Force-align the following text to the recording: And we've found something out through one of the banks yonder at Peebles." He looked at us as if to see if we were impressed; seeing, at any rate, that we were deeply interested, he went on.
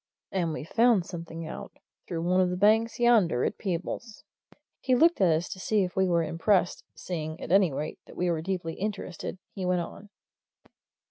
And 0.31 0.51
we've 0.51 0.67
found 0.67 1.05
something 1.05 1.45
out 1.45 1.73
through 2.07 2.23
one 2.23 2.41
of 2.41 2.49
the 2.49 2.57
banks 2.57 2.97
yonder 2.99 3.43
at 3.45 3.59
Peebles." 3.59 4.23
He 4.79 4.95
looked 4.95 5.21
at 5.21 5.27
us 5.27 5.41
as 5.43 5.45
if 5.45 5.51
to 5.53 5.59
see 5.59 5.83
if 5.83 5.95
we 5.95 6.07
were 6.07 6.23
impressed; 6.23 6.83
seeing, 6.95 7.39
at 7.39 7.51
any 7.51 7.71
rate, 7.71 7.99
that 8.07 8.17
we 8.17 8.31
were 8.31 8.41
deeply 8.41 8.73
interested, 8.73 9.37
he 9.53 9.63
went 9.63 9.81
on. 9.81 10.09